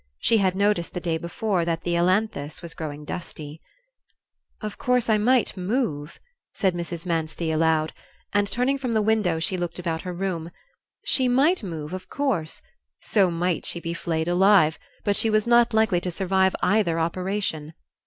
She 0.17 0.39
had 0.39 0.55
noticed 0.55 0.95
the 0.95 0.99
day 0.99 1.19
before 1.19 1.63
that 1.63 1.83
the 1.83 1.95
ailanthus 1.95 2.63
was 2.63 2.73
growing 2.73 3.05
dusty. 3.05 3.61
"Of 4.59 4.79
course 4.79 5.11
I 5.11 5.19
might 5.19 5.55
move," 5.55 6.19
said 6.55 6.73
Mrs. 6.73 7.05
Manstey 7.05 7.51
aloud, 7.53 7.93
and 8.33 8.47
turning 8.51 8.79
from 8.79 8.93
the 8.93 9.01
window 9.03 9.37
she 9.39 9.57
looked 9.57 9.77
about 9.77 10.01
her 10.01 10.11
room. 10.13 10.49
She 11.05 11.27
might 11.27 11.61
move, 11.61 11.93
of 11.93 12.09
course; 12.09 12.63
so 12.99 13.29
might 13.29 13.63
she 13.63 13.79
be 13.79 13.93
flayed 13.93 14.27
alive; 14.27 14.79
but 15.03 15.15
she 15.15 15.29
was 15.29 15.45
not 15.45 15.71
likely 15.71 16.01
to 16.01 16.09
survive 16.09 16.55
either 16.63 16.99
operation. 16.99 17.75